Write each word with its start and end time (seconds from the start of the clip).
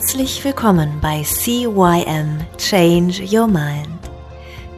Herzlich 0.00 0.42
willkommen 0.44 0.98
bei 1.02 1.22
CYM 1.22 2.40
Change 2.56 3.22
Your 3.30 3.46
Mind. 3.46 3.86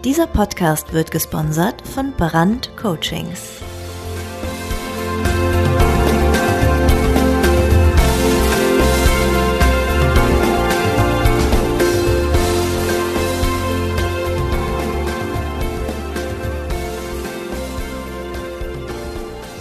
Dieser 0.04 0.26
Podcast 0.26 0.92
wird 0.92 1.12
gesponsert 1.12 1.80
von 1.86 2.12
Brand 2.16 2.76
Coachings. 2.76 3.60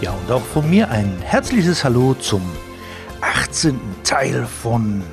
Ja, 0.02 0.12
und 0.12 0.32
auch 0.32 0.42
von 0.42 0.68
mir 0.68 0.90
ein 0.90 1.22
herzliches 1.22 1.84
Hallo 1.84 2.16
zum 2.16 2.42
18. 3.22 3.80
Teil 4.04 4.48
von 4.48 5.04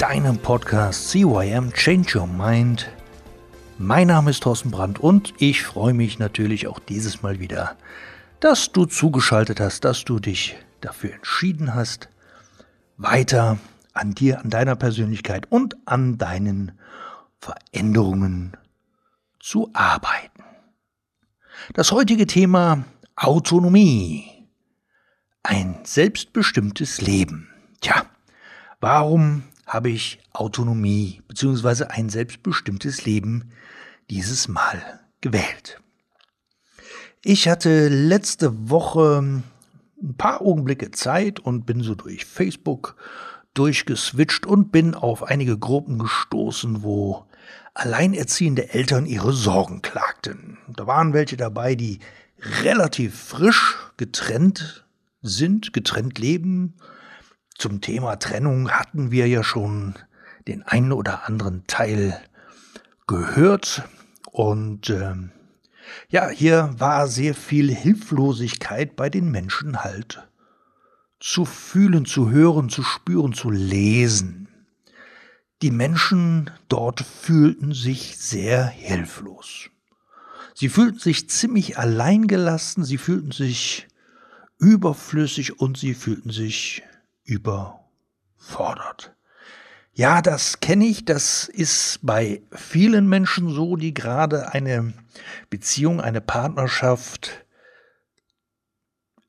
deinem 0.00 0.38
Podcast 0.38 1.10
CYM 1.10 1.74
Change 1.74 2.18
Your 2.18 2.26
Mind. 2.26 2.90
Mein 3.76 4.06
Name 4.06 4.30
ist 4.30 4.42
Thorsten 4.42 4.70
Brandt 4.70 4.98
und 4.98 5.34
ich 5.36 5.62
freue 5.62 5.92
mich 5.92 6.18
natürlich 6.18 6.68
auch 6.68 6.78
dieses 6.78 7.22
Mal 7.22 7.38
wieder, 7.38 7.76
dass 8.40 8.72
du 8.72 8.86
zugeschaltet 8.86 9.60
hast, 9.60 9.84
dass 9.84 10.06
du 10.06 10.18
dich 10.18 10.56
dafür 10.80 11.12
entschieden 11.12 11.74
hast, 11.74 12.08
weiter 12.96 13.58
an 13.92 14.14
dir, 14.14 14.40
an 14.40 14.48
deiner 14.48 14.74
Persönlichkeit 14.74 15.52
und 15.52 15.76
an 15.84 16.16
deinen 16.16 16.72
Veränderungen 17.38 18.56
zu 19.38 19.68
arbeiten. 19.74 20.44
Das 21.74 21.92
heutige 21.92 22.26
Thema 22.26 22.86
Autonomie. 23.16 24.46
Ein 25.42 25.78
selbstbestimmtes 25.82 27.02
Leben. 27.02 27.50
Tja, 27.82 28.06
warum 28.80 29.42
habe 29.70 29.88
ich 29.88 30.18
Autonomie 30.32 31.22
bzw. 31.28 31.84
ein 31.84 32.08
selbstbestimmtes 32.08 33.04
Leben 33.04 33.52
dieses 34.10 34.48
Mal 34.48 35.00
gewählt? 35.20 35.80
Ich 37.22 37.48
hatte 37.48 37.88
letzte 37.88 38.68
Woche 38.68 39.42
ein 40.02 40.14
paar 40.16 40.40
Augenblicke 40.42 40.90
Zeit 40.90 41.38
und 41.38 41.66
bin 41.66 41.82
so 41.82 41.94
durch 41.94 42.24
Facebook 42.24 42.96
durchgeswitcht 43.54 44.44
und 44.44 44.72
bin 44.72 44.94
auf 44.94 45.22
einige 45.22 45.56
Gruppen 45.56 45.98
gestoßen, 45.98 46.82
wo 46.82 47.26
alleinerziehende 47.74 48.74
Eltern 48.74 49.06
ihre 49.06 49.32
Sorgen 49.32 49.82
klagten. 49.82 50.58
Da 50.68 50.88
waren 50.88 51.12
welche 51.12 51.36
dabei, 51.36 51.76
die 51.76 52.00
relativ 52.62 53.14
frisch 53.14 53.76
getrennt 53.96 54.84
sind, 55.22 55.72
getrennt 55.72 56.18
leben. 56.18 56.74
Zum 57.60 57.82
Thema 57.82 58.16
Trennung 58.16 58.70
hatten 58.70 59.10
wir 59.10 59.28
ja 59.28 59.44
schon 59.44 59.94
den 60.48 60.62
einen 60.62 60.92
oder 60.92 61.28
anderen 61.28 61.66
Teil 61.66 62.18
gehört. 63.06 63.82
Und 64.32 64.88
ähm, 64.88 65.30
ja, 66.08 66.30
hier 66.30 66.74
war 66.78 67.06
sehr 67.06 67.34
viel 67.34 67.70
Hilflosigkeit 67.70 68.96
bei 68.96 69.10
den 69.10 69.30
Menschen 69.30 69.84
halt 69.84 70.26
zu 71.20 71.44
fühlen, 71.44 72.06
zu 72.06 72.30
hören, 72.30 72.70
zu 72.70 72.82
spüren, 72.82 73.34
zu 73.34 73.50
lesen. 73.50 74.48
Die 75.60 75.70
Menschen 75.70 76.50
dort 76.70 77.02
fühlten 77.02 77.74
sich 77.74 78.16
sehr 78.16 78.64
hilflos. 78.64 79.68
Sie 80.54 80.70
fühlten 80.70 80.98
sich 80.98 81.28
ziemlich 81.28 81.76
alleingelassen, 81.76 82.84
sie 82.84 82.96
fühlten 82.96 83.32
sich 83.32 83.86
überflüssig 84.58 85.60
und 85.60 85.76
sie 85.76 85.92
fühlten 85.92 86.30
sich 86.30 86.84
überfordert. 87.24 89.14
Ja, 89.92 90.22
das 90.22 90.60
kenne 90.60 90.86
ich, 90.86 91.04
das 91.04 91.48
ist 91.48 91.98
bei 92.02 92.42
vielen 92.52 93.08
Menschen 93.08 93.50
so, 93.50 93.76
die 93.76 93.92
gerade 93.92 94.52
eine 94.52 94.94
Beziehung, 95.50 96.00
eine 96.00 96.20
Partnerschaft 96.20 97.44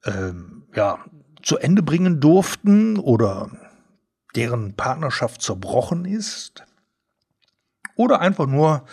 ähm, 0.06 0.68
ja, 0.76 1.04
zu 1.44 1.58
Ende 1.58 1.84
bringen 1.84 2.20
durften 2.22 2.98
oder 2.98 3.52
deren 4.36 4.76
Partnerschaft 4.76 5.42
zerbrochen 5.42 6.06
ist 6.06 6.64
oder 7.96 8.22
einfach 8.22 8.48
nur 8.48 8.86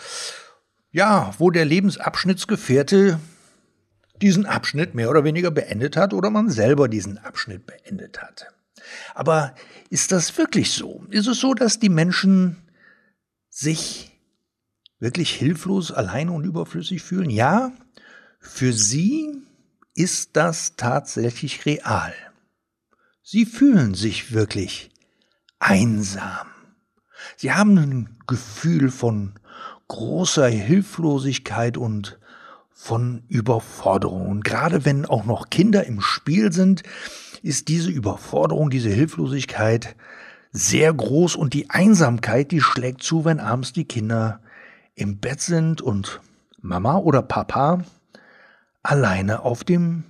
ja, 0.91 1.33
wo 1.37 1.51
der 1.51 1.65
Lebensabschnittsgefährte 1.65 3.19
diesen 4.21 4.45
Abschnitt 4.45 4.95
mehr 4.95 5.09
oder 5.09 5.23
weniger 5.23 5.51
beendet 5.51 5.95
hat 5.95 6.13
oder 6.13 6.29
man 6.29 6.49
selber 6.49 6.89
diesen 6.89 7.17
Abschnitt 7.19 7.65
beendet 7.65 8.21
hat. 8.21 8.47
Aber 9.15 9.55
ist 9.89 10.11
das 10.11 10.37
wirklich 10.37 10.71
so? 10.71 11.05
Ist 11.09 11.27
es 11.27 11.39
so, 11.39 11.53
dass 11.53 11.79
die 11.79 11.89
Menschen 11.89 12.57
sich 13.49 14.11
wirklich 14.99 15.31
hilflos, 15.33 15.91
allein 15.91 16.29
und 16.29 16.43
überflüssig 16.43 17.01
fühlen? 17.01 17.29
Ja, 17.29 17.71
für 18.39 18.73
sie 18.73 19.31
ist 19.95 20.31
das 20.33 20.75
tatsächlich 20.75 21.65
real. 21.65 22.13
Sie 23.21 23.45
fühlen 23.45 23.93
sich 23.93 24.33
wirklich 24.33 24.91
einsam. 25.59 26.47
Sie 27.35 27.51
haben 27.51 27.77
ein 27.77 28.17
Gefühl 28.27 28.89
von 28.89 29.39
großer 29.87 30.47
Hilflosigkeit 30.47 31.77
und 31.77 32.17
von 32.71 33.23
Überforderung. 33.27 34.29
Und 34.29 34.45
gerade 34.45 34.85
wenn 34.85 35.05
auch 35.05 35.25
noch 35.25 35.49
Kinder 35.49 35.85
im 35.85 35.99
Spiel 35.99 36.53
sind, 36.53 36.83
ist 37.41 37.67
diese 37.67 37.89
Überforderung, 37.89 38.69
diese 38.69 38.89
Hilflosigkeit 38.89 39.95
sehr 40.51 40.93
groß 40.93 41.35
und 41.35 41.53
die 41.53 41.69
Einsamkeit, 41.69 42.51
die 42.51 42.61
schlägt 42.61 43.03
zu, 43.03 43.25
wenn 43.25 43.39
abends 43.39 43.73
die 43.73 43.85
Kinder 43.85 44.41
im 44.95 45.19
Bett 45.19 45.41
sind 45.41 45.81
und 45.81 46.21
Mama 46.61 46.97
oder 46.97 47.21
Papa 47.21 47.83
alleine 48.83 49.43
auf 49.43 49.63
dem 49.63 50.03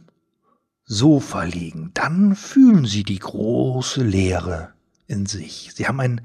Sofa 0.85 1.43
liegen. 1.43 1.91
Dann 1.93 2.35
fühlen 2.35 2.85
sie 2.85 3.03
die 3.03 3.19
große 3.19 4.03
Leere 4.03 4.73
in 5.07 5.25
sich. 5.25 5.71
Sie 5.75 5.87
haben 5.87 5.99
ein, 5.99 6.21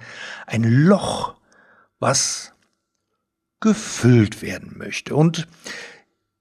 ein 0.47 0.65
Loch, 0.65 1.37
was 1.99 2.53
gefüllt 3.61 4.43
werden 4.43 4.77
möchte. 4.77 5.15
Und 5.17 5.49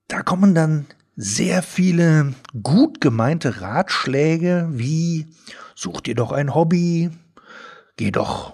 da 0.08 0.22
kommen 0.22 0.54
dann 0.54 0.86
sehr 1.16 1.62
viele 1.64 2.34
gut 2.62 3.02
gemeinte 3.02 3.62
Ratschläge 3.62 4.68
wie 4.72 5.28
such 5.76 6.02
dir 6.02 6.16
doch 6.16 6.32
ein 6.32 6.54
Hobby, 6.56 7.12
geh 7.98 8.12
doch 8.12 8.54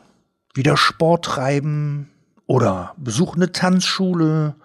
wieder 0.54 0.78
Sport 0.78 1.26
treiben 1.26 2.10
oder 2.48 2.94
besuch 2.98 3.36
eine 3.36 3.52
Tanzschule, 3.52 4.56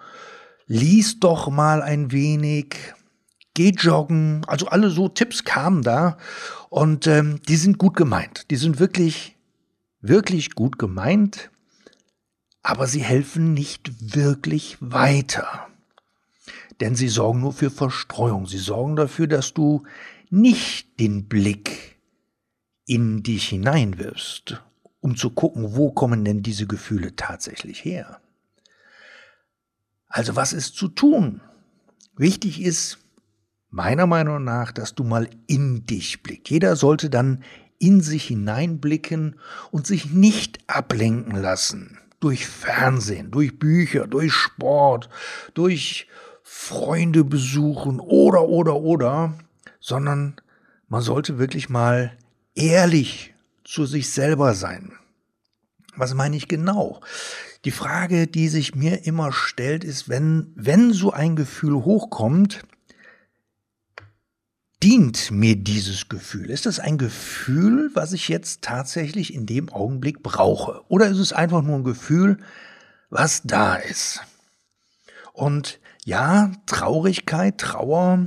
lies 0.66 1.21
doch 1.21 1.50
mal 1.50 1.82
ein 1.82 2.10
wenig, 2.10 2.77
geh 3.55 3.71
joggen. 3.71 4.44
Also 4.47 4.66
alle 4.66 4.91
so 4.91 5.09
Tipps 5.09 5.44
kamen 5.44 5.82
da 5.82 6.16
und 6.71 7.06
ähm, 7.06 7.41
die 7.49 7.56
sind 7.56 7.78
gut 7.78 7.97
gemeint. 7.97 8.50
Die 8.50 8.56
sind 8.56 8.81
wirklich, 8.81 9.37
wirklich 10.00 10.55
gut 10.55 10.78
gemeint 10.78 11.50
aber 12.65 12.87
sie 12.87 13.03
helfen 13.03 13.55
nicht 13.55 14.16
wirklich 14.16 14.78
weiter. 14.81 15.69
Denn 16.81 16.95
sie 16.95 17.09
sorgen 17.09 17.41
nur 17.41 17.53
für 17.53 17.71
Verstreuung, 17.71 18.47
sie 18.47 18.59
sorgen 18.59 18.97
dafür, 18.97 19.27
dass 19.27 19.55
du 19.55 19.85
nicht 20.31 20.99
den 20.99 21.29
Blick 21.29 21.99
in 22.87 23.23
dich 23.23 23.49
hineinwirfst, 23.49 24.62
um 25.01 25.17
zu 25.17 25.31
gucken, 25.31 25.77
wo 25.77 25.93
kommen 25.93 26.25
denn 26.25 26.43
diese 26.43 26.67
Gefühle 26.67 27.15
tatsächlich 27.17 27.85
her. 27.85 28.21
Also 30.09 30.37
was 30.37 30.53
ist 30.53 30.77
zu 30.77 30.89
tun? 30.89 31.41
Wichtig 32.17 32.61
ist, 32.61 32.99
meiner 33.71 34.06
Meinung 34.06 34.44
nach, 34.44 34.71
dass 34.71 34.94
du 34.94 35.03
mal 35.03 35.29
in 35.47 35.87
dich 35.87 36.23
blickst. 36.23 36.50
Jeder 36.50 36.76
sollte 36.76 37.11
dann 37.11 37.43
in 37.79 38.00
sich 38.00 38.29
hineinblicken 38.29 39.37
und 39.73 39.87
sich 39.87 40.11
nicht 40.11 40.61
ablenken 40.69 41.35
lassen 41.37 41.99
durch 42.21 42.47
Fernsehen, 42.47 43.31
durch 43.31 43.59
Bücher, 43.59 44.06
durch 44.06 44.32
Sport, 44.32 45.11
durch 45.55 46.06
Freunde 46.56 47.25
besuchen 47.25 48.01
oder, 48.01 48.49
oder, 48.49 48.77
oder, 48.77 49.35
sondern 49.81 50.37
man 50.89 51.03
sollte 51.03 51.37
wirklich 51.39 51.69
mal 51.69 52.17
ehrlich 52.55 53.35
zu 53.65 53.85
sich 53.85 54.11
selber 54.11 54.55
sein. 54.55 54.93
Was 55.97 56.15
meine 56.15 56.37
ich 56.37 56.49
genau? 56.49 57.03
Die 57.65 57.71
Frage, 57.73 58.29
die 58.29 58.49
sich 58.49 58.75
mir 58.75 59.05
immer 59.05 59.33
stellt, 59.33 59.85
ist, 59.85 60.09
wenn, 60.09 60.53
wenn 60.55 60.93
so 60.93 61.12
ein 61.12 61.37
Gefühl 61.37 61.85
hochkommt, 61.85 62.62
dient 64.83 65.33
mir 65.33 65.57
dieses 65.57 66.09
Gefühl? 66.09 66.49
Ist 66.49 66.67
das 66.67 66.79
ein 66.79 66.99
Gefühl, 66.99 67.91
was 67.95 68.12
ich 68.12 68.29
jetzt 68.29 68.62
tatsächlich 68.62 69.35
in 69.35 69.45
dem 69.45 69.71
Augenblick 69.71 70.23
brauche? 70.23 70.83
Oder 70.89 71.09
ist 71.09 71.19
es 71.19 71.33
einfach 71.33 71.62
nur 71.62 71.77
ein 71.77 71.85
Gefühl, 71.85 72.39
was 73.11 73.43
da 73.43 73.75
ist? 73.75 74.23
Und 75.35 75.79
ja, 76.07 76.51
Traurigkeit, 76.65 77.59
Trauer 77.59 78.27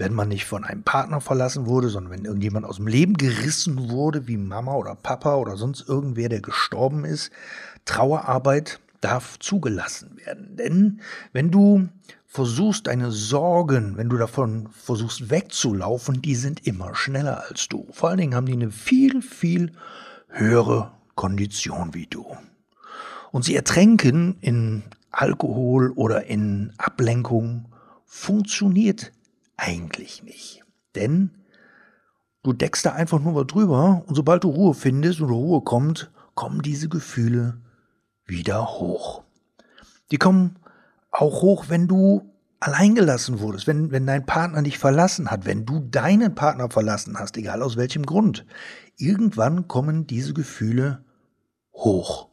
wenn 0.00 0.14
man 0.14 0.28
nicht 0.28 0.46
von 0.46 0.64
einem 0.64 0.82
Partner 0.82 1.20
verlassen 1.20 1.66
wurde, 1.66 1.90
sondern 1.90 2.12
wenn 2.12 2.24
irgendjemand 2.24 2.64
aus 2.64 2.76
dem 2.76 2.86
Leben 2.86 3.14
gerissen 3.18 3.90
wurde, 3.90 4.26
wie 4.26 4.38
Mama 4.38 4.74
oder 4.74 4.94
Papa 4.94 5.36
oder 5.36 5.58
sonst 5.58 5.86
irgendwer, 5.86 6.30
der 6.30 6.40
gestorben 6.40 7.04
ist. 7.04 7.30
Trauerarbeit 7.84 8.80
darf 9.02 9.38
zugelassen 9.38 10.16
werden. 10.24 10.56
Denn 10.56 11.00
wenn 11.34 11.50
du 11.50 11.88
versuchst, 12.26 12.86
deine 12.86 13.10
Sorgen, 13.10 13.98
wenn 13.98 14.08
du 14.08 14.16
davon 14.16 14.70
versuchst 14.72 15.28
wegzulaufen, 15.28 16.22
die 16.22 16.34
sind 16.34 16.66
immer 16.66 16.94
schneller 16.94 17.44
als 17.48 17.68
du. 17.68 17.86
Vor 17.92 18.08
allen 18.08 18.18
Dingen 18.18 18.34
haben 18.34 18.46
die 18.46 18.54
eine 18.54 18.70
viel, 18.70 19.20
viel 19.20 19.72
höhere 20.28 20.92
Kondition 21.14 21.92
wie 21.92 22.06
du. 22.06 22.24
Und 23.32 23.44
sie 23.44 23.54
ertränken 23.54 24.38
in 24.40 24.82
Alkohol 25.10 25.90
oder 25.92 26.26
in 26.26 26.72
Ablenkung 26.78 27.66
funktioniert 28.04 29.12
eigentlich 29.56 30.22
nicht. 30.22 30.62
Denn 30.94 31.30
du 32.42 32.52
deckst 32.52 32.84
da 32.84 32.92
einfach 32.92 33.20
nur 33.20 33.34
was 33.34 33.46
drüber 33.46 34.02
und 34.06 34.14
sobald 34.14 34.44
du 34.44 34.50
Ruhe 34.50 34.74
findest 34.74 35.20
und 35.20 35.30
Ruhe 35.30 35.62
kommt, 35.62 36.10
kommen 36.34 36.62
diese 36.62 36.88
Gefühle 36.88 37.60
wieder 38.24 38.66
hoch. 38.66 39.22
Die 40.10 40.18
kommen 40.18 40.56
auch 41.10 41.42
hoch, 41.42 41.66
wenn 41.68 41.86
du 41.86 42.30
alleingelassen 42.60 43.40
wurdest, 43.40 43.66
wenn, 43.66 43.90
wenn 43.90 44.06
dein 44.06 44.26
Partner 44.26 44.62
dich 44.62 44.78
verlassen 44.78 45.30
hat, 45.30 45.46
wenn 45.46 45.64
du 45.64 45.80
deinen 45.80 46.34
Partner 46.34 46.70
verlassen 46.70 47.18
hast, 47.18 47.36
egal 47.36 47.62
aus 47.62 47.76
welchem 47.76 48.04
Grund. 48.04 48.44
Irgendwann 48.96 49.66
kommen 49.66 50.06
diese 50.06 50.34
Gefühle 50.34 51.04
hoch. 51.72 52.28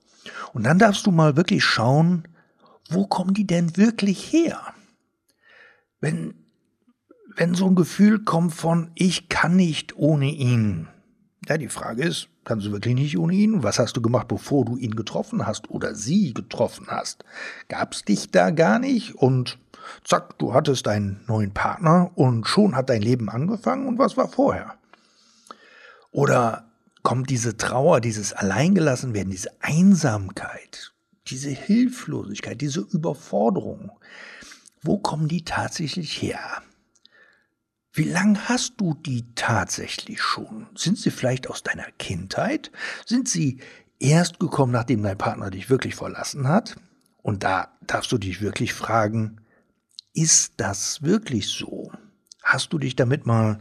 Und 0.53 0.63
dann 0.63 0.79
darfst 0.79 1.05
du 1.05 1.11
mal 1.11 1.37
wirklich 1.37 1.63
schauen, 1.63 2.27
wo 2.89 3.07
kommen 3.07 3.33
die 3.33 3.47
denn 3.47 3.77
wirklich 3.77 4.31
her? 4.31 4.59
Wenn, 5.99 6.35
wenn 7.35 7.53
so 7.55 7.67
ein 7.67 7.75
Gefühl 7.75 8.23
kommt 8.23 8.53
von, 8.53 8.91
ich 8.95 9.29
kann 9.29 9.55
nicht 9.55 9.97
ohne 9.97 10.27
ihn. 10.31 10.87
Ja, 11.47 11.57
die 11.57 11.69
Frage 11.69 12.03
ist, 12.03 12.29
kannst 12.43 12.65
du 12.65 12.71
wirklich 12.71 12.95
nicht 12.95 13.17
ohne 13.17 13.33
ihn? 13.33 13.63
Was 13.63 13.79
hast 13.79 13.95
du 13.95 14.01
gemacht, 14.01 14.27
bevor 14.27 14.65
du 14.65 14.77
ihn 14.77 14.95
getroffen 14.95 15.45
hast 15.45 15.69
oder 15.69 15.95
sie 15.95 16.33
getroffen 16.33 16.87
hast? 16.89 17.23
Gab's 17.69 18.03
dich 18.03 18.31
da 18.31 18.51
gar 18.51 18.79
nicht 18.79 19.15
und 19.15 19.57
zack, 20.03 20.37
du 20.39 20.53
hattest 20.53 20.87
einen 20.87 21.21
neuen 21.27 21.53
Partner 21.53 22.11
und 22.15 22.47
schon 22.47 22.75
hat 22.75 22.89
dein 22.89 23.01
Leben 23.01 23.29
angefangen 23.29 23.87
und 23.87 23.97
was 23.97 24.17
war 24.17 24.27
vorher? 24.27 24.75
Oder 26.11 26.65
kommt 27.03 27.29
diese 27.29 27.55
Trauer, 27.55 28.01
dieses 28.01 28.33
Alleingelassenwerden, 28.33 29.31
diese 29.31 29.51
Einsamkeit, 29.61 30.93
diese 31.29 31.49
Hilflosigkeit, 31.49 32.61
diese 32.61 32.81
Überforderung, 32.81 33.91
wo 34.81 34.97
kommen 34.97 35.27
die 35.27 35.43
tatsächlich 35.43 36.21
her? 36.21 36.61
Wie 37.93 38.03
lange 38.03 38.47
hast 38.47 38.75
du 38.77 38.93
die 38.93 39.25
tatsächlich 39.33 40.21
schon? 40.21 40.67
Sind 40.75 40.99
sie 40.99 41.09
vielleicht 41.09 41.49
aus 41.49 41.63
deiner 41.63 41.91
Kindheit? 41.97 42.71
Sind 43.05 43.27
sie 43.27 43.59
erst 43.99 44.39
gekommen, 44.39 44.71
nachdem 44.71 45.01
dein 45.01 45.17
Partner 45.17 45.49
dich 45.49 45.69
wirklich 45.69 45.95
verlassen 45.95 46.47
hat? 46.47 46.75
Und 47.23 47.43
da 47.43 47.75
darfst 47.81 48.11
du 48.11 48.17
dich 48.17 48.41
wirklich 48.41 48.73
fragen, 48.73 49.41
ist 50.13 50.53
das 50.57 51.01
wirklich 51.01 51.47
so? 51.47 51.91
Hast 52.43 52.71
du 52.71 52.77
dich 52.77 52.95
damit 52.95 53.25
mal 53.25 53.59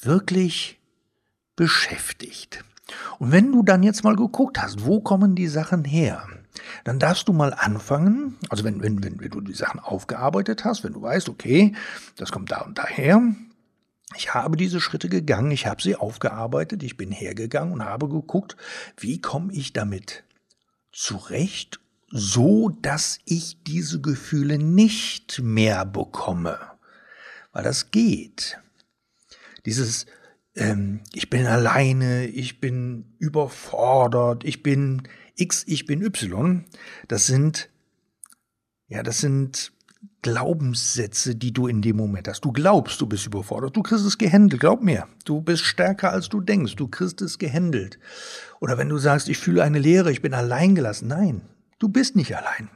wirklich 0.00 0.80
beschäftigt? 1.56 2.64
Und 3.18 3.32
wenn 3.32 3.52
du 3.52 3.62
dann 3.62 3.82
jetzt 3.82 4.02
mal 4.02 4.16
geguckt 4.16 4.60
hast, 4.60 4.84
wo 4.84 5.00
kommen 5.00 5.34
die 5.34 5.46
Sachen 5.46 5.84
her? 5.84 6.26
Dann 6.84 6.98
darfst 6.98 7.28
du 7.28 7.32
mal 7.32 7.54
anfangen, 7.54 8.36
also 8.48 8.64
wenn, 8.64 8.82
wenn, 8.82 9.02
wenn, 9.02 9.18
du 9.18 9.40
die 9.40 9.54
Sachen 9.54 9.80
aufgearbeitet 9.80 10.64
hast, 10.64 10.84
wenn 10.84 10.92
du 10.92 11.02
weißt, 11.02 11.28
okay, 11.28 11.74
das 12.16 12.32
kommt 12.32 12.50
da 12.50 12.62
und 12.62 12.78
daher, 12.78 13.22
ich 14.16 14.34
habe 14.34 14.56
diese 14.56 14.80
Schritte 14.80 15.08
gegangen, 15.08 15.52
ich 15.52 15.66
habe 15.66 15.82
sie 15.82 15.94
aufgearbeitet, 15.94 16.82
ich 16.82 16.96
bin 16.96 17.12
hergegangen 17.12 17.72
und 17.72 17.84
habe 17.84 18.08
geguckt, 18.08 18.56
wie 18.96 19.20
komme 19.20 19.52
ich 19.52 19.72
damit 19.72 20.24
zurecht, 20.92 21.80
so 22.10 22.70
dass 22.82 23.20
ich 23.24 23.62
diese 23.62 24.00
Gefühle 24.00 24.58
nicht 24.58 25.40
mehr 25.42 25.84
bekomme. 25.84 26.58
Weil 27.52 27.62
das 27.62 27.90
geht. 27.92 28.58
Dieses, 29.64 30.06
ähm, 30.56 31.00
ich 31.12 31.30
bin 31.30 31.46
alleine, 31.46 32.26
ich 32.26 32.60
bin 32.60 33.14
überfordert, 33.18 34.44
ich 34.44 34.62
bin 34.62 35.02
X, 35.40 35.64
ich 35.66 35.86
bin 35.86 36.02
Y, 36.02 36.64
das 37.08 37.26
sind, 37.26 37.70
ja, 38.88 39.02
das 39.02 39.18
sind 39.18 39.72
Glaubenssätze, 40.22 41.34
die 41.34 41.52
du 41.52 41.66
in 41.66 41.80
dem 41.80 41.96
Moment 41.96 42.28
hast. 42.28 42.44
Du 42.44 42.52
glaubst, 42.52 43.00
du 43.00 43.06
bist 43.06 43.26
überfordert. 43.26 43.76
Du 43.76 43.82
kriegst 43.82 44.04
es 44.04 44.18
gehändelt. 44.18 44.60
Glaub 44.60 44.82
mir. 44.82 45.08
Du 45.24 45.40
bist 45.40 45.62
stärker, 45.62 46.12
als 46.12 46.28
du 46.28 46.40
denkst. 46.40 46.76
Du 46.76 46.88
kriegst 46.88 47.22
es 47.22 47.38
gehändelt. 47.38 47.98
Oder 48.60 48.76
wenn 48.76 48.88
du 48.88 48.98
sagst, 48.98 49.28
ich 49.28 49.38
fühle 49.38 49.62
eine 49.62 49.78
Leere, 49.78 50.12
ich 50.12 50.20
bin 50.20 50.34
alleingelassen. 50.34 51.08
Nein, 51.08 51.42
du 51.78 51.88
bist 51.88 52.16
nicht 52.16 52.36
allein. 52.36 52.68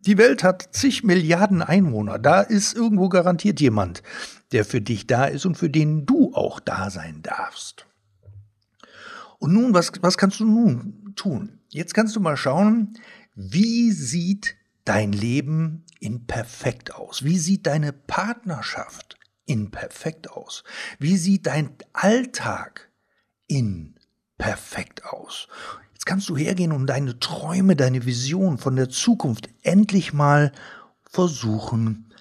Die 0.00 0.18
Welt 0.18 0.44
hat 0.44 0.68
zig 0.72 1.02
Milliarden 1.02 1.62
Einwohner. 1.62 2.18
Da 2.18 2.42
ist 2.42 2.74
irgendwo 2.74 3.08
garantiert 3.08 3.60
jemand, 3.60 4.02
der 4.52 4.64
für 4.64 4.80
dich 4.80 5.06
da 5.06 5.24
ist 5.24 5.46
und 5.46 5.56
für 5.56 5.70
den 5.70 6.06
du 6.06 6.32
auch 6.34 6.60
da 6.60 6.90
sein 6.90 7.22
darfst. 7.22 7.86
Und 9.38 9.52
nun, 9.52 9.74
was, 9.74 9.92
was 10.00 10.16
kannst 10.16 10.40
du 10.40 10.44
nun 10.44 11.12
tun? 11.16 11.58
Jetzt 11.74 11.92
kannst 11.92 12.14
du 12.14 12.20
mal 12.20 12.36
schauen, 12.36 12.96
wie 13.34 13.90
sieht 13.90 14.54
dein 14.84 15.12
Leben 15.12 15.84
in 15.98 16.24
perfekt 16.24 16.94
aus? 16.94 17.24
Wie 17.24 17.36
sieht 17.36 17.66
deine 17.66 17.92
Partnerschaft 17.92 19.18
in 19.44 19.72
perfekt 19.72 20.30
aus? 20.30 20.62
Wie 21.00 21.16
sieht 21.16 21.46
dein 21.46 21.70
Alltag 21.92 22.92
in 23.48 23.96
perfekt 24.38 25.04
aus? 25.04 25.48
Jetzt 25.92 26.06
kannst 26.06 26.28
du 26.28 26.36
hergehen 26.36 26.70
und 26.70 26.86
deine 26.86 27.18
Träume, 27.18 27.74
deine 27.74 28.06
Vision 28.06 28.56
von 28.58 28.76
der 28.76 28.88
Zukunft 28.88 29.48
endlich 29.62 30.12
mal 30.12 30.52
versuchen 31.10 32.14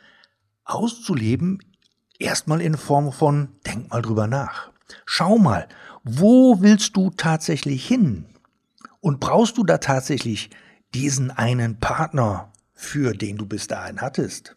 auszuleben. 0.64 1.60
Erstmal 2.18 2.60
in 2.60 2.76
Form 2.76 3.12
von, 3.12 3.50
denk 3.68 3.92
mal 3.92 4.02
drüber 4.02 4.26
nach. 4.26 4.72
Schau 5.06 5.38
mal, 5.38 5.68
wo 6.04 6.60
willst 6.62 6.98
du 6.98 7.12
tatsächlich 7.12 7.88
hin? 7.88 8.26
Und 9.04 9.20
brauchst 9.20 9.58
du 9.58 9.66
da 9.66 9.80
tatsächlich 9.80 10.50
diesen 10.94 11.30
einen 11.30 11.78
Partner, 11.78 12.54
für 12.74 13.12
den 13.12 13.36
du 13.36 13.46
bis 13.46 13.68
dahin 13.68 14.00
hattest? 14.00 14.56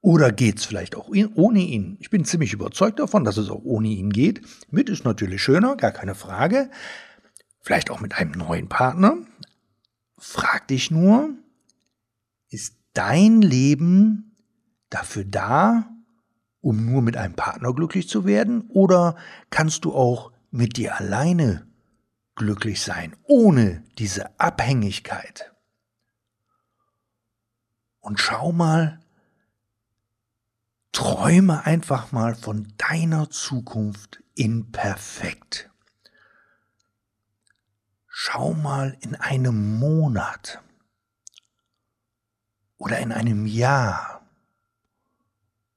Oder 0.00 0.32
geht's 0.32 0.64
vielleicht 0.64 0.96
auch 0.96 1.08
ohne 1.36 1.60
ihn? 1.60 1.96
Ich 2.00 2.10
bin 2.10 2.24
ziemlich 2.24 2.52
überzeugt 2.52 2.98
davon, 2.98 3.22
dass 3.22 3.36
es 3.36 3.50
auch 3.50 3.62
ohne 3.62 3.86
ihn 3.86 4.10
geht. 4.10 4.40
Mit 4.72 4.90
ist 4.90 5.04
natürlich 5.04 5.40
schöner, 5.40 5.76
gar 5.76 5.92
keine 5.92 6.16
Frage. 6.16 6.68
Vielleicht 7.60 7.92
auch 7.92 8.00
mit 8.00 8.18
einem 8.18 8.32
neuen 8.32 8.68
Partner. 8.68 9.18
Frag 10.18 10.66
dich 10.66 10.90
nur, 10.90 11.30
ist 12.50 12.74
dein 12.92 13.40
Leben 13.40 14.36
dafür 14.90 15.24
da, 15.24 15.88
um 16.60 16.84
nur 16.84 17.02
mit 17.02 17.16
einem 17.16 17.34
Partner 17.34 17.72
glücklich 17.72 18.08
zu 18.08 18.24
werden? 18.24 18.62
Oder 18.70 19.14
kannst 19.50 19.84
du 19.84 19.94
auch 19.94 20.32
mit 20.50 20.76
dir 20.76 20.96
alleine 20.96 21.68
glücklich 22.34 22.82
sein, 22.82 23.16
ohne 23.24 23.84
diese 23.98 24.38
Abhängigkeit? 24.38 25.52
Und 28.00 28.20
schau 28.20 28.52
mal, 28.52 29.00
träume 30.92 31.64
einfach 31.64 32.12
mal 32.12 32.34
von 32.34 32.72
deiner 32.76 33.30
Zukunft 33.30 34.22
in 34.34 34.70
perfekt. 34.72 35.70
Schau 38.06 38.54
mal 38.54 38.96
in 39.00 39.14
einem 39.16 39.78
Monat 39.78 40.62
oder 42.76 42.98
in 42.98 43.10
einem 43.10 43.46
Jahr. 43.46 44.24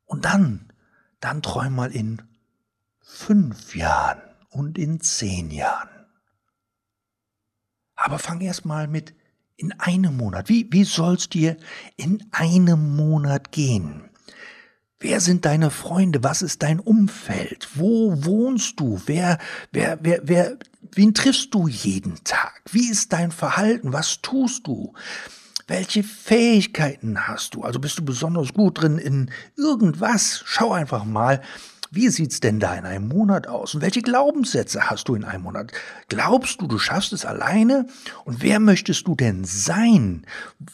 Und 0.06 0.26
dann, 0.26 0.72
dann 1.20 1.42
träum 1.42 1.76
mal 1.76 1.92
in 1.92 2.22
fünf 3.00 3.76
Jahren 3.76 4.22
und 4.50 4.78
in 4.78 5.00
zehn 5.00 5.50
Jahren. 5.50 5.97
Aber 8.08 8.20
fang 8.20 8.40
erst 8.40 8.64
mal 8.64 8.88
mit 8.88 9.14
in 9.58 9.74
einem 9.74 10.16
Monat. 10.16 10.48
Wie, 10.48 10.66
wie 10.72 10.86
soll's 10.86 11.28
dir 11.28 11.58
in 11.98 12.26
einem 12.32 12.96
Monat 12.96 13.52
gehen? 13.52 14.10
Wer 14.98 15.20
sind 15.20 15.44
deine 15.44 15.72
Freunde? 15.72 16.24
Was 16.24 16.42
ist 16.42 16.64
dein 16.64 16.80
Umfeld? 16.80 17.68
Wo 17.74 18.24
wohnst 18.24 18.80
du? 18.80 19.02
Wer, 19.08 19.40
wer, 19.74 20.00
wer, 20.04 20.22
wer, 20.24 20.58
wen 20.94 21.14
triffst 21.14 21.54
du 21.54 21.68
jeden 21.68 22.24
Tag? 22.24 22.62
Wie 22.72 22.90
ist 22.90 23.12
dein 23.12 23.34
Verhalten? 23.34 23.92
Was 23.92 24.22
tust 24.22 24.68
du? 24.68 24.94
Welche 25.68 26.02
Fähigkeiten 26.02 27.28
hast 27.28 27.56
du? 27.56 27.64
Also 27.64 27.80
bist 27.80 28.00
du 28.00 28.06
besonders 28.06 28.54
gut 28.54 28.82
drin 28.82 29.00
in 29.00 29.32
irgendwas? 29.58 30.44
Schau 30.46 30.72
einfach 30.72 31.04
mal, 31.04 31.42
wie 31.92 32.10
sieht's 32.10 32.40
denn 32.40 32.60
da 32.60 32.76
in 32.76 32.86
einem 32.86 33.08
Monat 33.08 33.48
aus? 33.48 33.76
Und 33.76 33.82
welche 33.82 34.02
Glaubenssätze 34.02 34.90
hast 34.90 35.08
du 35.08 35.16
in 35.16 35.24
einem 35.24 35.44
Monat? 35.44 35.72
Glaubst 36.10 36.62
du, 36.62 36.68
du 36.68 36.78
schaffst 36.80 37.14
es 37.14 37.26
alleine? 37.26 37.88
Und 38.26 38.42
wer 38.42 38.60
möchtest 38.60 39.08
du 39.08 39.16
denn 39.16 39.44
sein? 39.44 40.26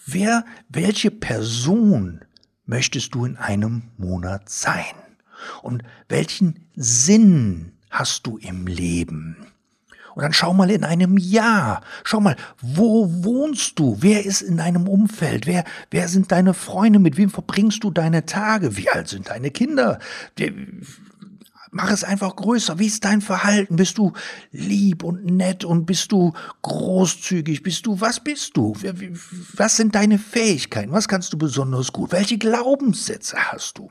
Wer, 0.05 0.45
welche 0.69 1.11
Person 1.11 2.21
möchtest 2.65 3.13
du 3.15 3.25
in 3.25 3.37
einem 3.37 3.83
Monat 3.97 4.49
sein? 4.49 4.95
Und 5.61 5.83
welchen 6.09 6.67
Sinn 6.75 7.73
hast 7.89 8.25
du 8.25 8.37
im 8.37 8.67
Leben? 8.67 9.52
Und 10.15 10.23
dann 10.23 10.33
schau 10.33 10.53
mal 10.53 10.69
in 10.69 10.83
einem 10.83 11.17
Jahr. 11.17 11.81
Schau 12.03 12.19
mal, 12.19 12.35
wo 12.61 13.07
wohnst 13.23 13.79
du? 13.79 13.97
Wer 13.99 14.25
ist 14.25 14.41
in 14.41 14.57
deinem 14.57 14.87
Umfeld? 14.87 15.47
Wer, 15.47 15.63
wer 15.91 16.07
sind 16.07 16.31
deine 16.31 16.53
Freunde? 16.53 16.99
Mit 16.99 17.17
wem 17.17 17.29
verbringst 17.29 17.83
du 17.83 17.91
deine 17.91 18.25
Tage? 18.25 18.77
Wie 18.77 18.89
alt 18.89 19.07
sind 19.07 19.29
deine 19.29 19.51
Kinder? 19.51 19.99
Mach 21.71 21.89
es 21.89 22.03
einfach 22.03 22.35
größer. 22.35 22.77
Wie 22.77 22.85
ist 22.85 23.03
dein 23.03 23.21
Verhalten? 23.21 23.77
Bist 23.77 23.97
du 23.97 24.13
lieb 24.51 25.03
und 25.03 25.25
nett 25.25 25.65
und 25.65 25.87
bist 25.87 26.11
du 26.11 26.33
großzügig? 26.61 27.63
Bist 27.63 27.87
du, 27.87 27.99
was 27.99 28.19
bist 28.19 28.55
du? 28.55 28.75
Was 29.55 29.77
sind 29.77 29.95
deine 29.95 30.19
Fähigkeiten? 30.19 30.91
Was 30.91 31.07
kannst 31.07 31.33
du 31.33 31.37
besonders 31.39 31.91
gut? 31.91 32.11
Welche 32.11 32.37
Glaubenssätze 32.37 33.37
hast 33.37 33.79
du? 33.79 33.89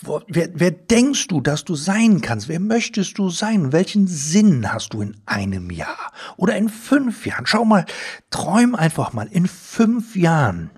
Wer, 0.00 0.50
wer 0.54 0.70
denkst 0.70 1.28
du, 1.28 1.40
dass 1.40 1.64
du 1.64 1.74
sein 1.74 2.20
kannst? 2.20 2.48
Wer 2.48 2.60
möchtest 2.60 3.18
du 3.18 3.30
sein? 3.30 3.72
Welchen 3.72 4.06
Sinn 4.06 4.72
hast 4.72 4.92
du 4.92 5.00
in 5.00 5.16
einem 5.26 5.70
Jahr 5.70 6.12
oder 6.36 6.56
in 6.56 6.68
fünf 6.68 7.26
Jahren? 7.26 7.46
Schau 7.46 7.64
mal, 7.64 7.86
träum 8.30 8.74
einfach 8.74 9.12
mal 9.12 9.28
in 9.28 9.46
fünf 9.46 10.16
Jahren. 10.16 10.70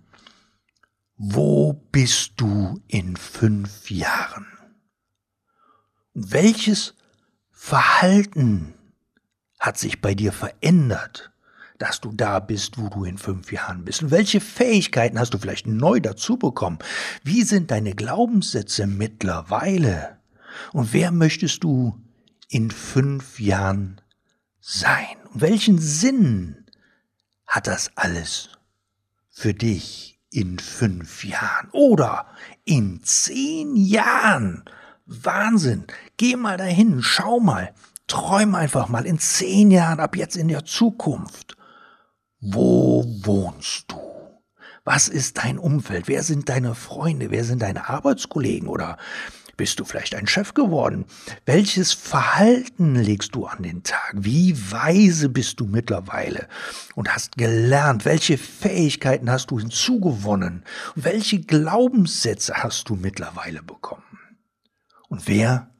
Wo 1.17 1.73
bist 1.93 2.35
du 2.37 2.81
in 2.89 3.17
fünf 3.17 3.91
Jahren? 3.91 4.47
welches 6.17 6.95
Verhalten 7.51 8.75
hat 9.61 9.79
sich 9.79 10.01
bei 10.01 10.15
dir 10.15 10.33
verändert? 10.33 11.31
Dass 11.79 12.01
du 12.01 12.13
da 12.13 12.41
bist, 12.41 12.79
wo 12.79 12.89
du 12.89 13.05
in 13.05 13.19
fünf 13.19 13.53
Jahren 13.53 13.85
bist? 13.85 14.03
Und 14.03 14.11
welche 14.11 14.41
Fähigkeiten 14.41 15.19
hast 15.19 15.35
du 15.35 15.39
vielleicht 15.39 15.67
neu 15.67 16.01
dazu 16.01 16.37
bekommen? 16.37 16.79
Wie 17.23 17.43
sind 17.43 17.71
deine 17.71 17.95
Glaubenssätze 17.95 18.87
mittlerweile? 18.87 20.19
Und 20.73 20.93
wer 20.93 21.11
möchtest 21.11 21.65
du 21.65 22.01
in 22.49 22.71
fünf 22.71 23.41
Jahren 23.41 24.01
sein? 24.61 25.17
Und 25.33 25.41
welchen 25.41 25.79
Sinn 25.79 26.67
hat 27.47 27.67
das 27.67 27.91
alles 27.97 28.51
für 29.31 29.55
dich 29.55 30.19
in 30.31 30.59
fünf 30.59 31.25
Jahren 31.25 31.69
oder 31.73 32.27
in 32.65 33.03
zehn 33.03 33.77
Jahren? 33.77 34.65
Wahnsinn! 35.07 35.85
Geh 36.17 36.37
mal 36.37 36.57
dahin, 36.57 37.03
schau 37.03 37.39
mal, 37.39 37.73
träum 38.07 38.55
einfach 38.55 38.89
mal 38.89 39.07
in 39.07 39.19
zehn 39.19 39.71
Jahren 39.71 40.01
ab 40.01 40.17
jetzt 40.17 40.37
in 40.37 40.49
der 40.49 40.65
Zukunft. 40.65 41.57
Wo 42.41 43.05
wohnst 43.23 43.91
du? 43.91 44.01
Was 44.85 45.09
ist 45.09 45.39
dein 45.39 45.59
Umfeld? 45.59 46.07
Wer 46.07 46.23
sind 46.23 46.49
deine 46.49 46.75
Freunde? 46.75 47.31
Wer 47.31 47.45
sind 47.45 47.63
deine 47.63 47.89
Arbeitskollegen? 47.89 48.69
Oder 48.69 48.99
bist 49.57 49.81
du 49.81 49.85
vielleicht 49.85 50.15
ein 50.15 50.27
Chef 50.27 50.55
geworden? 50.55 51.07
Welches 51.47 51.93
Verhalten 51.93 52.95
legst 52.95 53.35
du 53.35 53.47
an 53.47 53.63
den 53.63 53.83
Tag? 53.83 54.13
Wie 54.15 54.55
weise 54.71 55.29
bist 55.29 55.61
du 55.61 55.67
mittlerweile 55.67 56.47
und 56.95 57.13
hast 57.13 57.37
gelernt? 57.37 58.05
Welche 58.05 58.39
Fähigkeiten 58.39 59.31
hast 59.31 59.51
du 59.51 59.59
hinzugewonnen? 59.59 60.63
welche 60.95 61.41
Glaubenssätze 61.41 62.55
hast 62.55 62.89
du 62.89 62.97
mittlerweile 62.97 63.63
bekommen? 63.63 64.03
Und 65.09 65.27
wer, 65.27 65.71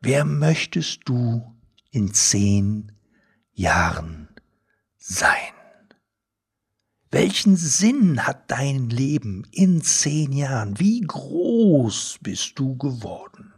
wer 0.00 0.24
möchtest 0.24 1.02
du 1.04 1.54
in 1.90 2.14
zehn 2.14 2.92
Jahren 3.52 4.28
sein? 4.96 5.59
Welchen 7.12 7.56
Sinn 7.56 8.24
hat 8.24 8.50
dein 8.52 8.88
Leben 8.88 9.44
in 9.50 9.82
zehn 9.82 10.32
Jahren? 10.32 10.78
Wie 10.78 11.00
groß 11.00 12.18
bist 12.20 12.52
du 12.58 12.76
geworden? 12.76 13.52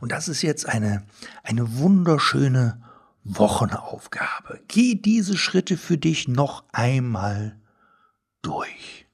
Und 0.00 0.12
das 0.12 0.28
ist 0.28 0.42
jetzt 0.42 0.68
eine, 0.68 1.04
eine 1.42 1.78
wunderschöne 1.78 2.80
Wochenaufgabe. 3.24 4.60
Geh 4.68 4.94
diese 4.94 5.36
Schritte 5.36 5.76
für 5.76 5.98
dich 5.98 6.28
noch 6.28 6.64
einmal 6.72 7.60
durch. 8.40 9.06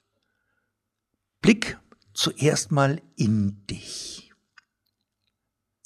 Blick 1.40 1.78
zuerst 2.12 2.70
mal 2.72 3.00
in 3.16 3.66
dich. 3.68 4.32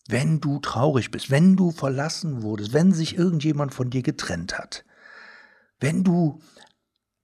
Wenn 0.08 0.40
du 0.40 0.58
traurig 0.58 1.12
bist, 1.12 1.30
wenn 1.30 1.54
du 1.54 1.70
verlassen 1.70 2.42
wurdest, 2.42 2.72
wenn 2.72 2.92
sich 2.92 3.16
irgendjemand 3.16 3.72
von 3.72 3.90
dir 3.90 4.02
getrennt 4.02 4.58
hat, 4.58 4.84
wenn 5.78 6.02
du 6.02 6.40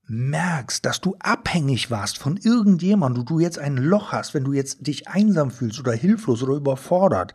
merkst, 0.09 0.83
dass 0.85 1.01
du 1.01 1.15
abhängig 1.19 1.91
warst 1.91 2.17
von 2.17 2.37
irgendjemandem, 2.37 3.25
du 3.25 3.39
jetzt 3.39 3.59
ein 3.59 3.77
Loch 3.77 4.11
hast, 4.11 4.33
wenn 4.33 4.43
du 4.43 4.53
jetzt 4.53 4.85
dich 4.87 5.07
einsam 5.07 5.51
fühlst 5.51 5.79
oder 5.79 5.93
hilflos 5.93 6.43
oder 6.43 6.55
überfordert, 6.55 7.33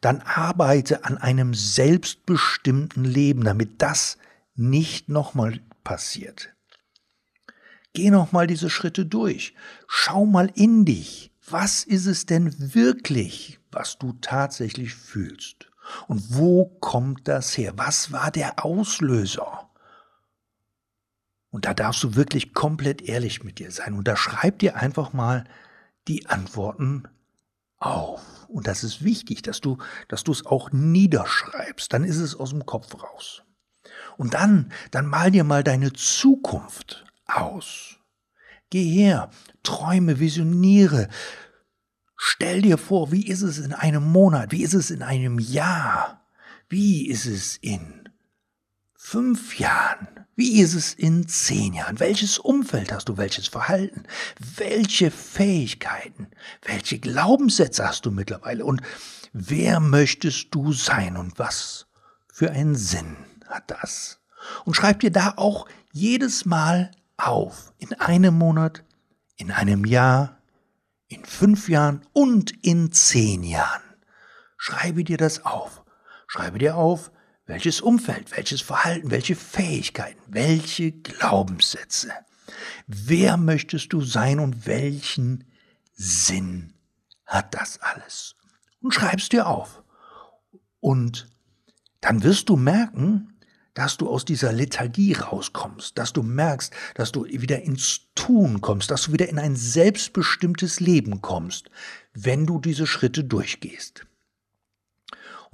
dann 0.00 0.20
arbeite 0.22 1.04
an 1.04 1.18
einem 1.18 1.54
selbstbestimmten 1.54 3.04
Leben, 3.04 3.44
damit 3.44 3.82
das 3.82 4.18
nicht 4.54 5.08
nochmal 5.08 5.60
passiert. 5.82 6.54
Geh 7.92 8.10
nochmal 8.10 8.46
diese 8.46 8.70
Schritte 8.70 9.06
durch. 9.06 9.54
Schau 9.86 10.26
mal 10.26 10.50
in 10.54 10.84
dich. 10.84 11.32
Was 11.48 11.84
ist 11.84 12.06
es 12.06 12.26
denn 12.26 12.74
wirklich, 12.74 13.60
was 13.70 13.98
du 13.98 14.14
tatsächlich 14.20 14.94
fühlst? 14.94 15.68
Und 16.08 16.36
wo 16.36 16.64
kommt 16.80 17.28
das 17.28 17.56
her? 17.56 17.74
Was 17.76 18.10
war 18.10 18.30
der 18.30 18.64
Auslöser? 18.64 19.63
Und 21.54 21.66
da 21.66 21.72
darfst 21.72 22.02
du 22.02 22.16
wirklich 22.16 22.52
komplett 22.52 23.00
ehrlich 23.00 23.44
mit 23.44 23.60
dir 23.60 23.70
sein. 23.70 23.94
Und 23.94 24.08
da 24.08 24.16
schreib 24.16 24.58
dir 24.58 24.74
einfach 24.74 25.12
mal 25.12 25.44
die 26.08 26.26
Antworten 26.26 27.04
auf. 27.78 28.48
Und 28.48 28.66
das 28.66 28.82
ist 28.82 29.04
wichtig, 29.04 29.42
dass 29.42 29.60
du, 29.60 29.78
dass 30.08 30.24
du 30.24 30.32
es 30.32 30.44
auch 30.46 30.72
niederschreibst. 30.72 31.92
Dann 31.92 32.02
ist 32.02 32.18
es 32.18 32.34
aus 32.34 32.50
dem 32.50 32.66
Kopf 32.66 33.00
raus. 33.00 33.44
Und 34.16 34.34
dann, 34.34 34.72
dann 34.90 35.06
mal 35.06 35.30
dir 35.30 35.44
mal 35.44 35.62
deine 35.62 35.92
Zukunft 35.92 37.04
aus. 37.26 38.00
Geh 38.70 38.90
her, 38.90 39.30
träume, 39.62 40.18
visioniere. 40.18 41.08
Stell 42.16 42.62
dir 42.62 42.78
vor, 42.78 43.12
wie 43.12 43.28
ist 43.28 43.42
es 43.42 43.58
in 43.58 43.72
einem 43.72 44.02
Monat? 44.02 44.50
Wie 44.50 44.64
ist 44.64 44.74
es 44.74 44.90
in 44.90 45.04
einem 45.04 45.38
Jahr? 45.38 46.26
Wie 46.68 47.06
ist 47.06 47.26
es 47.26 47.58
in 47.58 48.03
fünf 49.04 49.58
Jahren? 49.58 50.08
Wie 50.34 50.62
ist 50.62 50.74
es 50.74 50.94
in 50.94 51.28
zehn 51.28 51.74
Jahren? 51.74 52.00
Welches 52.00 52.38
Umfeld 52.38 52.90
hast 52.90 53.10
du? 53.10 53.18
Welches 53.18 53.46
Verhalten? 53.46 54.04
Welche 54.56 55.10
Fähigkeiten? 55.10 56.28
Welche 56.62 56.98
Glaubenssätze 56.98 57.86
hast 57.86 58.06
du 58.06 58.10
mittlerweile? 58.10 58.64
Und 58.64 58.80
wer 59.34 59.78
möchtest 59.78 60.54
du 60.54 60.72
sein? 60.72 61.18
Und 61.18 61.38
was 61.38 61.86
für 62.32 62.50
einen 62.50 62.76
Sinn 62.76 63.16
hat 63.46 63.70
das? 63.70 64.20
Und 64.64 64.74
schreib 64.74 65.00
dir 65.00 65.12
da 65.12 65.34
auch 65.36 65.68
jedes 65.92 66.46
Mal 66.46 66.90
auf. 67.18 67.74
In 67.78 67.92
einem 68.00 68.34
Monat, 68.38 68.84
in 69.36 69.52
einem 69.52 69.84
Jahr, 69.84 70.38
in 71.08 71.26
fünf 71.26 71.68
Jahren 71.68 72.00
und 72.14 72.52
in 72.64 72.90
zehn 72.90 73.42
Jahren. 73.42 73.82
Schreibe 74.56 75.04
dir 75.04 75.18
das 75.18 75.44
auf. 75.44 75.84
Schreibe 76.26 76.58
dir 76.58 76.76
auf, 76.76 77.12
welches 77.46 77.80
Umfeld, 77.80 78.30
welches 78.36 78.60
Verhalten, 78.60 79.10
welche 79.10 79.36
Fähigkeiten, 79.36 80.20
welche 80.26 80.92
Glaubenssätze? 80.92 82.12
Wer 82.86 83.36
möchtest 83.36 83.92
du 83.92 84.00
sein 84.02 84.38
und 84.38 84.66
welchen 84.66 85.44
Sinn 85.92 86.74
hat 87.26 87.54
das 87.54 87.80
alles? 87.80 88.36
Und 88.80 88.94
schreibst 88.94 89.32
dir 89.32 89.46
auf. 89.46 89.82
Und 90.80 91.28
dann 92.00 92.22
wirst 92.22 92.48
du 92.48 92.56
merken, 92.56 93.34
dass 93.72 93.96
du 93.96 94.08
aus 94.08 94.24
dieser 94.24 94.52
Lethargie 94.52 95.14
rauskommst, 95.14 95.98
dass 95.98 96.12
du 96.12 96.22
merkst, 96.22 96.72
dass 96.94 97.12
du 97.12 97.24
wieder 97.24 97.62
ins 97.62 98.02
Tun 98.14 98.60
kommst, 98.60 98.90
dass 98.90 99.02
du 99.02 99.12
wieder 99.12 99.28
in 99.28 99.38
ein 99.38 99.56
selbstbestimmtes 99.56 100.80
Leben 100.80 101.22
kommst, 101.22 101.70
wenn 102.12 102.46
du 102.46 102.60
diese 102.60 102.86
Schritte 102.86 103.24
durchgehst. 103.24 104.06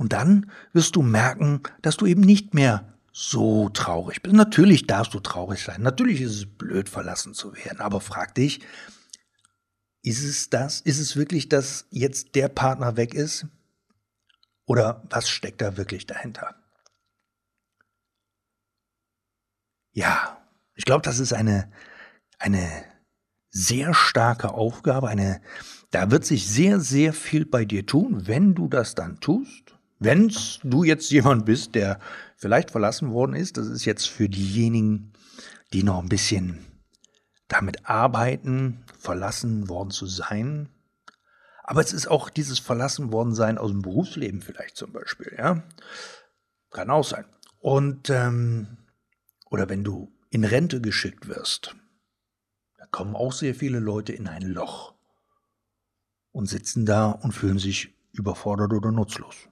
Und 0.01 0.15
dann 0.15 0.51
wirst 0.73 0.97
du 0.97 1.03
merken, 1.03 1.61
dass 1.83 1.99
du 1.99 2.07
eben 2.07 2.23
nicht 2.23 2.55
mehr 2.55 2.97
so 3.13 3.69
traurig 3.69 4.23
bist. 4.23 4.35
Natürlich 4.35 4.87
darfst 4.87 5.13
du 5.13 5.21
traurig 5.21 5.63
sein. 5.63 5.83
Natürlich 5.83 6.23
ist 6.23 6.37
es 6.37 6.47
blöd, 6.47 6.89
verlassen 6.89 7.35
zu 7.35 7.55
werden. 7.55 7.81
Aber 7.81 8.01
frag 8.01 8.35
dich, 8.35 8.61
ist 10.01 10.25
es 10.25 10.49
das? 10.49 10.81
Ist 10.81 11.01
es 11.01 11.17
wirklich, 11.17 11.51
dass 11.51 11.85
jetzt 11.91 12.35
der 12.35 12.49
Partner 12.49 12.97
weg 12.97 13.13
ist? 13.13 13.45
Oder 14.65 15.07
was 15.11 15.29
steckt 15.29 15.61
da 15.61 15.77
wirklich 15.77 16.07
dahinter? 16.07 16.55
Ja, 19.93 20.41
ich 20.77 20.87
glaube, 20.87 21.03
das 21.03 21.19
ist 21.19 21.35
eine, 21.35 21.71
eine 22.39 22.85
sehr 23.51 23.93
starke 23.93 24.55
Aufgabe. 24.55 25.09
Eine, 25.09 25.43
da 25.91 26.11
wird 26.11 26.25
sich 26.25 26.49
sehr, 26.49 26.81
sehr 26.81 27.13
viel 27.13 27.45
bei 27.45 27.67
dir 27.67 27.85
tun, 27.85 28.27
wenn 28.27 28.55
du 28.55 28.67
das 28.67 28.95
dann 28.95 29.21
tust. 29.21 29.77
Wenn 30.03 30.33
du 30.65 30.83
jetzt 30.83 31.11
jemand 31.11 31.45
bist, 31.45 31.75
der 31.75 32.01
vielleicht 32.37 32.71
verlassen 32.71 33.13
worden 33.13 33.37
ist, 33.37 33.59
das 33.59 33.67
ist 33.67 33.85
jetzt 33.85 34.09
für 34.09 34.31
diejenigen, 34.31 35.13
die 35.75 35.83
noch 35.83 36.03
ein 36.03 36.09
bisschen 36.09 36.65
damit 37.49 37.87
arbeiten, 37.87 38.83
verlassen 38.99 39.69
worden 39.69 39.91
zu 39.91 40.07
sein. 40.07 40.71
Aber 41.63 41.83
es 41.83 41.93
ist 41.93 42.07
auch 42.07 42.31
dieses 42.31 42.59
Verlassen 42.59 43.13
worden 43.13 43.35
sein 43.35 43.59
aus 43.59 43.71
dem 43.71 43.83
Berufsleben 43.83 44.41
vielleicht 44.41 44.77
zum 44.77 44.91
Beispiel, 44.91 45.35
ja. 45.37 45.63
Kann 46.71 46.89
auch 46.89 47.05
sein. 47.05 47.27
Und, 47.59 48.09
ähm, 48.09 48.79
oder 49.51 49.69
wenn 49.69 49.85
du 49.85 50.11
in 50.31 50.45
Rente 50.45 50.81
geschickt 50.81 51.29
wirst, 51.29 51.77
da 52.79 52.87
kommen 52.87 53.15
auch 53.15 53.33
sehr 53.33 53.55
viele 53.55 53.81
Leute 53.81 54.15
in 54.15 54.29
ein 54.29 54.43
Loch 54.43 54.95
und 56.33 56.47
sitzen 56.47 56.87
da 56.87 57.11
und 57.11 57.33
fühlen 57.33 57.59
sich 57.59 57.95
überfordert 58.13 58.73
oder 58.73 58.93
nutzlos. 58.93 59.51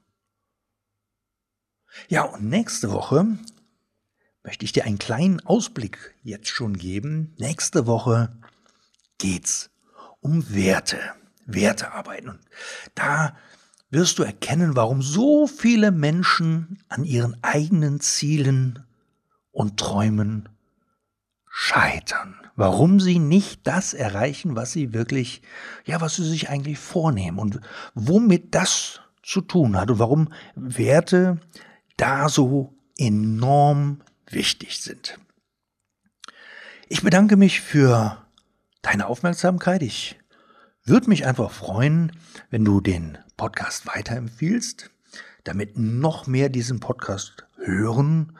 Ja, 2.08 2.22
und 2.22 2.44
nächste 2.44 2.90
Woche 2.92 3.38
möchte 4.42 4.64
ich 4.64 4.72
dir 4.72 4.84
einen 4.84 4.98
kleinen 4.98 5.40
Ausblick 5.44 6.14
jetzt 6.22 6.48
schon 6.48 6.76
geben. 6.78 7.34
Nächste 7.38 7.86
Woche 7.86 8.30
geht's 9.18 9.70
um 10.20 10.54
Werte, 10.54 10.98
Wertearbeiten. 11.46 12.30
Und 12.30 12.40
da 12.94 13.36
wirst 13.90 14.18
du 14.18 14.22
erkennen, 14.22 14.76
warum 14.76 15.02
so 15.02 15.46
viele 15.46 15.90
Menschen 15.90 16.78
an 16.88 17.04
ihren 17.04 17.36
eigenen 17.42 18.00
Zielen 18.00 18.84
und 19.50 19.78
Träumen 19.78 20.48
scheitern. 21.48 22.36
Warum 22.56 23.00
sie 23.00 23.18
nicht 23.18 23.66
das 23.66 23.94
erreichen, 23.94 24.56
was 24.56 24.72
sie 24.72 24.92
wirklich, 24.92 25.42
ja, 25.84 26.00
was 26.00 26.16
sie 26.16 26.28
sich 26.28 26.48
eigentlich 26.48 26.78
vornehmen 26.78 27.38
und 27.38 27.60
womit 27.94 28.54
das 28.54 29.00
zu 29.22 29.40
tun 29.40 29.76
hat 29.76 29.90
und 29.90 29.98
warum 29.98 30.32
Werte 30.54 31.38
da 31.98 32.30
so 32.30 32.72
enorm 32.96 34.00
wichtig 34.30 34.80
sind. 34.80 35.18
Ich 36.88 37.02
bedanke 37.02 37.36
mich 37.36 37.60
für 37.60 38.24
deine 38.80 39.06
Aufmerksamkeit. 39.06 39.82
Ich 39.82 40.18
würde 40.84 41.10
mich 41.10 41.26
einfach 41.26 41.50
freuen, 41.50 42.12
wenn 42.48 42.64
du 42.64 42.80
den 42.80 43.18
Podcast 43.36 43.86
weiterempfiehlst, 43.86 44.90
damit 45.44 45.76
noch 45.76 46.26
mehr 46.26 46.48
diesen 46.48 46.80
Podcast 46.80 47.46
hören. 47.56 48.38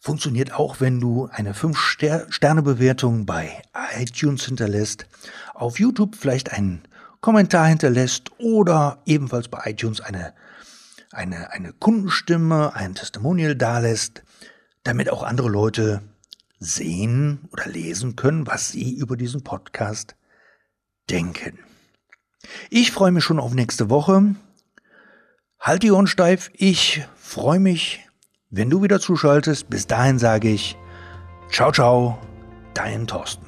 Funktioniert 0.00 0.52
auch, 0.54 0.80
wenn 0.80 1.00
du 1.00 1.26
eine 1.26 1.52
5-Sterne-Bewertung 1.52 3.26
bei 3.26 3.62
iTunes 3.98 4.46
hinterlässt, 4.46 5.06
auf 5.54 5.78
YouTube 5.78 6.16
vielleicht 6.16 6.52
einen 6.52 6.82
Kommentar 7.20 7.66
hinterlässt 7.66 8.30
oder 8.38 9.02
ebenfalls 9.04 9.48
bei 9.48 9.60
iTunes 9.66 10.00
eine, 10.00 10.32
eine, 11.10 11.52
eine 11.52 11.72
Kundenstimme, 11.72 12.74
ein 12.74 12.94
Testimonial 12.94 13.54
dalässt, 13.56 14.22
damit 14.84 15.10
auch 15.10 15.22
andere 15.22 15.48
Leute 15.48 16.02
sehen 16.58 17.48
oder 17.52 17.66
lesen 17.66 18.16
können, 18.16 18.46
was 18.46 18.70
sie 18.70 18.94
über 18.94 19.16
diesen 19.16 19.42
Podcast 19.42 20.16
denken. 21.10 21.58
Ich 22.70 22.92
freue 22.92 23.12
mich 23.12 23.24
schon 23.24 23.40
auf 23.40 23.54
nächste 23.54 23.90
Woche. 23.90 24.34
Halt 25.60 25.82
die 25.82 25.90
Ohren 25.90 26.06
steif. 26.06 26.50
Ich 26.54 27.06
freue 27.16 27.60
mich, 27.60 28.06
wenn 28.50 28.70
du 28.70 28.82
wieder 28.82 29.00
zuschaltest. 29.00 29.68
Bis 29.68 29.86
dahin 29.86 30.18
sage 30.18 30.48
ich, 30.48 30.76
ciao, 31.50 31.72
ciao, 31.72 32.18
dein 32.74 33.06
Thorsten. 33.06 33.47